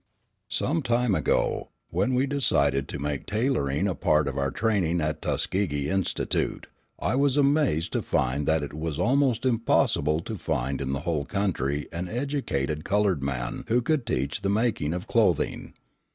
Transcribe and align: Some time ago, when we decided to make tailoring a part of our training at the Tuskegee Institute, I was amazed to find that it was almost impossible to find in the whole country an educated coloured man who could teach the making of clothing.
Some 0.49 0.81
time 0.81 1.13
ago, 1.13 1.69
when 1.91 2.15
we 2.15 2.25
decided 2.25 2.87
to 2.87 2.97
make 2.97 3.27
tailoring 3.27 3.87
a 3.87 3.93
part 3.93 4.27
of 4.27 4.35
our 4.35 4.49
training 4.49 4.99
at 4.99 5.21
the 5.21 5.29
Tuskegee 5.33 5.91
Institute, 5.91 6.65
I 6.97 7.13
was 7.13 7.37
amazed 7.37 7.93
to 7.93 8.01
find 8.01 8.47
that 8.47 8.63
it 8.63 8.73
was 8.73 8.97
almost 8.97 9.45
impossible 9.45 10.19
to 10.21 10.39
find 10.39 10.81
in 10.81 10.93
the 10.93 11.01
whole 11.01 11.25
country 11.25 11.87
an 11.91 12.07
educated 12.09 12.83
coloured 12.83 13.21
man 13.21 13.63
who 13.67 13.79
could 13.79 14.07
teach 14.07 14.41
the 14.41 14.49
making 14.49 14.95
of 14.95 15.05
clothing. 15.05 15.75